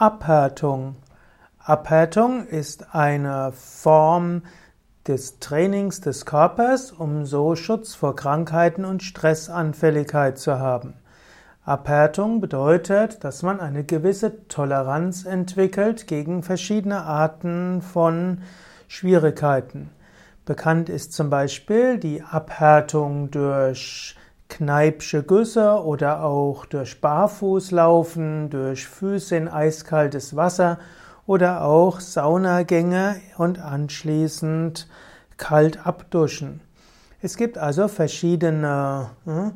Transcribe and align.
Abhärtung. 0.00 0.96
Abhärtung 1.58 2.46
ist 2.46 2.94
eine 2.94 3.52
Form 3.52 4.44
des 5.06 5.40
Trainings 5.40 6.00
des 6.00 6.24
Körpers, 6.24 6.90
um 6.90 7.26
so 7.26 7.54
Schutz 7.54 7.94
vor 7.94 8.16
Krankheiten 8.16 8.86
und 8.86 9.02
Stressanfälligkeit 9.02 10.38
zu 10.38 10.58
haben. 10.58 10.94
Abhärtung 11.66 12.40
bedeutet, 12.40 13.24
dass 13.24 13.42
man 13.42 13.60
eine 13.60 13.84
gewisse 13.84 14.48
Toleranz 14.48 15.26
entwickelt 15.26 16.06
gegen 16.06 16.42
verschiedene 16.42 17.02
Arten 17.02 17.82
von 17.82 18.38
Schwierigkeiten. 18.88 19.90
Bekannt 20.46 20.88
ist 20.88 21.12
zum 21.12 21.28
Beispiel 21.28 21.98
die 21.98 22.22
Abhärtung 22.22 23.30
durch 23.30 24.16
Kneipsche 24.50 25.22
Güsse 25.22 25.82
oder 25.82 26.24
auch 26.24 26.66
durch 26.66 27.00
Barfußlaufen, 27.00 28.50
durch 28.50 28.86
Füße 28.86 29.36
in 29.36 29.48
eiskaltes 29.48 30.36
Wasser 30.36 30.78
oder 31.26 31.64
auch 31.64 32.00
Saunagänge 32.00 33.16
und 33.38 33.60
anschließend 33.60 34.88
kalt 35.38 35.86
abduschen. 35.86 36.60
Es 37.22 37.36
gibt 37.36 37.56
also 37.56 37.88
verschiedene 37.88 39.10
äh, 39.26 39.50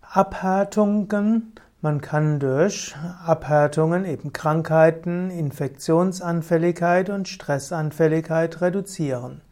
Abhärtungen. 0.00 1.52
Man 1.80 2.00
kann 2.00 2.40
durch 2.40 2.94
Abhärtungen 3.24 4.04
eben 4.04 4.32
Krankheiten, 4.32 5.30
Infektionsanfälligkeit 5.30 7.10
und 7.10 7.28
Stressanfälligkeit 7.28 8.60
reduzieren. 8.60 9.42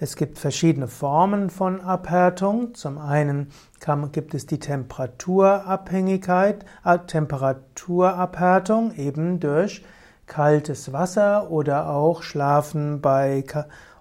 Es 0.00 0.14
gibt 0.14 0.38
verschiedene 0.38 0.86
Formen 0.86 1.50
von 1.50 1.80
Abhärtung. 1.80 2.72
Zum 2.74 2.98
einen 2.98 3.50
kann, 3.80 4.12
gibt 4.12 4.32
es 4.32 4.46
die 4.46 4.60
Temperaturabhängigkeit, 4.60 6.64
äh, 6.84 7.00
Temperaturabhärtung 7.00 8.94
eben 8.94 9.40
durch 9.40 9.84
kaltes 10.26 10.92
Wasser 10.92 11.50
oder 11.50 11.90
auch 11.90 12.22
Schlafen 12.22 13.00
bei 13.00 13.42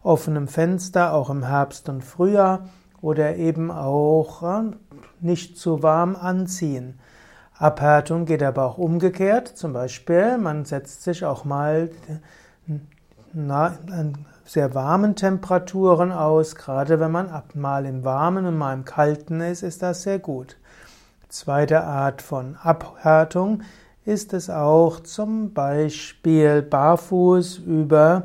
offenem 0.03 0.47
Fenster, 0.47 1.13
auch 1.13 1.31
im 1.31 1.43
Herbst 1.43 1.89
und 1.89 2.03
Frühjahr 2.03 2.69
oder 3.01 3.37
eben 3.37 3.71
auch 3.71 4.43
äh, 4.43 4.69
nicht 5.19 5.57
zu 5.57 5.81
warm 5.81 6.15
anziehen. 6.15 6.99
Abhärtung 7.57 8.25
geht 8.25 8.43
aber 8.43 8.65
auch 8.65 8.77
umgekehrt. 8.77 9.47
Zum 9.47 9.73
Beispiel, 9.73 10.37
man 10.37 10.65
setzt 10.65 11.01
sich 11.01 11.25
auch 11.25 11.43
mal 11.43 11.89
sehr 14.45 14.73
warmen 14.73 15.15
Temperaturen 15.15 16.11
aus. 16.11 16.55
Gerade 16.55 16.99
wenn 16.99 17.11
man 17.11 17.29
mal 17.53 17.85
im 17.85 18.03
Warmen 18.03 18.45
und 18.45 18.57
mal 18.57 18.73
im 18.73 18.85
Kalten 18.85 19.41
ist, 19.41 19.63
ist 19.63 19.83
das 19.83 20.03
sehr 20.03 20.19
gut. 20.19 20.57
Zweite 21.29 21.83
Art 21.83 22.21
von 22.21 22.55
Abhärtung 22.55 23.61
ist 24.05 24.33
es 24.33 24.49
auch 24.49 25.01
zum 25.01 25.53
Beispiel 25.53 26.61
barfuß 26.61 27.57
über, 27.57 28.23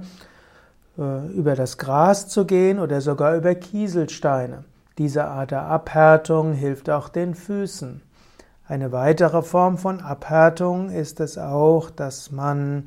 äh, 0.97 1.27
über 1.33 1.57
das 1.57 1.77
Gras 1.77 2.29
zu 2.29 2.47
gehen 2.47 2.79
oder 2.79 3.01
sogar 3.01 3.35
über 3.35 3.55
Kieselsteine. 3.57 4.65
Diese 4.99 5.25
Art 5.25 5.51
der 5.51 5.63
Abhärtung 5.63 6.53
hilft 6.53 6.89
auch 6.89 7.09
den 7.09 7.35
Füßen. 7.35 8.01
Eine 8.69 8.93
weitere 8.93 9.43
Form 9.43 9.77
von 9.77 10.01
Abhärtung 10.01 10.91
ist 10.91 11.19
es 11.19 11.37
auch, 11.37 11.91
dass 11.91 12.31
man 12.31 12.87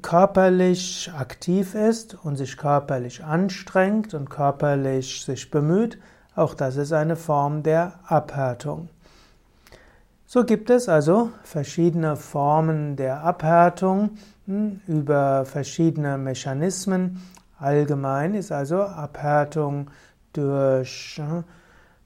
körperlich 0.00 1.10
aktiv 1.16 1.74
ist 1.74 2.16
und 2.24 2.36
sich 2.36 2.56
körperlich 2.56 3.24
anstrengt 3.24 4.14
und 4.14 4.30
körperlich 4.30 5.24
sich 5.24 5.50
bemüht, 5.50 5.98
auch 6.34 6.54
das 6.54 6.76
ist 6.76 6.92
eine 6.92 7.16
Form 7.16 7.62
der 7.62 8.00
Abhärtung. 8.06 8.88
So 10.26 10.44
gibt 10.44 10.70
es 10.70 10.88
also 10.88 11.30
verschiedene 11.42 12.16
Formen 12.16 12.96
der 12.96 13.22
Abhärtung 13.22 14.12
hm, 14.46 14.80
über 14.86 15.44
verschiedene 15.44 16.16
Mechanismen. 16.16 17.22
Allgemein 17.58 18.34
ist 18.34 18.50
also 18.50 18.82
Abhärtung 18.82 19.90
durch 20.32 21.20
hm, 21.22 21.44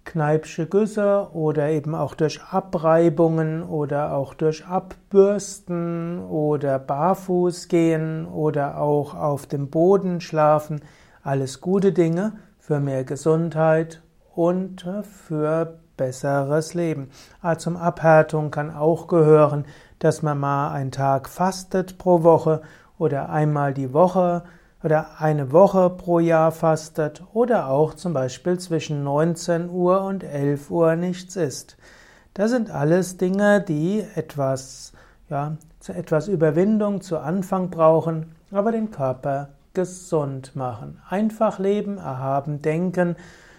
Kneipsche 0.06 0.67
Güsse 0.67 1.28
oder 1.34 1.69
eben 1.69 1.94
auch 1.94 2.15
durch 2.15 2.41
Abreibungen 2.43 3.62
oder 3.62 4.15
auch 4.15 4.33
durch 4.33 4.65
Abbürsten 4.65 6.25
oder 6.25 6.78
barfuß 6.78 7.69
gehen 7.69 8.27
oder 8.27 8.81
auch 8.81 9.15
auf 9.15 9.47
dem 9.47 9.69
Boden 9.69 10.22
schlafen. 10.22 10.81
Alles 11.22 11.61
gute 11.61 11.93
Dinge 11.93 12.33
für 12.59 12.81
mehr 12.81 13.05
Gesundheit 13.05 14.00
und 14.34 14.87
für 15.03 15.81
besseres 15.97 16.75
Leben. 16.75 17.11
Ah, 17.43 17.59
zum 17.59 17.77
Abhärtung 17.77 18.50
kann 18.50 18.75
auch 18.75 19.09
gehören, 19.09 19.66
dass 19.99 20.22
man 20.22 20.39
mal 20.39 20.72
einen 20.72 20.93
Tag 20.93 21.28
fastet 21.28 21.99
pro 21.99 22.22
Woche 22.22 22.62
oder 22.99 23.28
einmal 23.28 23.75
die 23.75 23.93
Woche 23.93 24.45
oder 24.82 25.20
eine 25.20 25.53
Woche 25.53 25.91
pro 25.91 26.19
Jahr 26.19 26.53
fastet 26.53 27.22
oder 27.32 27.69
auch 27.69 27.94
zum 27.94 28.12
Beispiel 28.12 28.59
zwischen 28.59 29.03
19 29.04 29.70
Uhr 29.70 30.03
und 30.03 30.22
11 30.22 30.70
Uhr 30.70 30.97
nichts 30.97 31.37
isst. 31.37 31.76
Das 32.34 32.50
sind 32.50 32.70
alles 32.70 33.16
Dinge, 33.16 33.60
die 33.62 34.04
etwas, 34.15 34.92
ja, 35.31 35.56
etwas 35.88 36.28
Überwindung 36.28 37.00
zu 37.00 37.19
Anfang 37.19 37.70
brauchen, 37.70 38.34
aber 38.50 38.72
den 38.72 38.91
Körper 38.91 39.48
gesund 39.72 40.56
machen. 40.56 41.00
Einfach 41.09 41.59
leben, 41.59 41.98
erhaben 41.98 42.62
denken, 42.62 43.16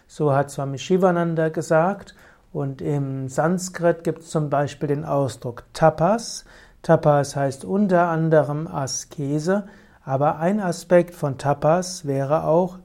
so 0.08 0.34
hat 0.34 0.50
Swami 0.50 0.78
Shivananda 0.78 1.50
gesagt. 1.50 2.16
Und 2.54 2.82
im 2.82 3.28
Sanskrit 3.28 4.04
gibt 4.04 4.20
es 4.20 4.30
zum 4.30 4.50
Beispiel 4.50 4.88
den 4.88 5.06
Ausdruck 5.06 5.64
Tapas. 5.74 6.46
Tapas 6.82 7.36
heißt 7.36 7.66
unter 7.66 8.08
anderem 8.08 8.68
Askese. 8.68 9.68
Aber 10.08 10.38
ein 10.38 10.62
Aspekt 10.62 11.14
von 11.14 11.38
Tapas 11.38 12.06
wäre 12.06 12.46
auch 12.46 12.80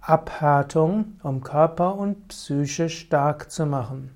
Abhärtung, 0.00 1.20
um 1.22 1.44
Körper 1.44 1.94
und 1.94 2.26
Psyche 2.26 2.88
stark 2.88 3.52
zu 3.52 3.66
machen. 3.66 4.10